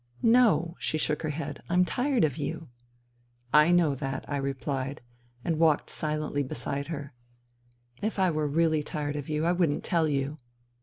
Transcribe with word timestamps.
"No." 0.39 0.75
She 0.79 0.97
shook 0.97 1.21
her 1.21 1.29
head." 1.29 1.61
I 1.69 1.75
am 1.75 1.85
tired 1.85 2.23
of 2.23 2.35
you." 2.35 2.69
NINA 3.53 3.53
249" 3.53 3.67
I 3.67 3.71
know 3.71 3.93
that," 3.93 4.25
I 4.27 4.37
replied, 4.37 5.01
and 5.45 5.59
walked 5.59 5.91
silently 5.91 6.41
beside 6.41 6.87
her. 6.87 7.13
"If 8.01 8.17
I 8.17 8.31
were 8.31 8.47
really 8.47 8.81
tired 8.81 9.15
of 9.15 9.29
you 9.29 9.45
I 9.45 9.51
wouldn't 9.51 9.83
tell 9.83 10.07
you." 10.07 10.39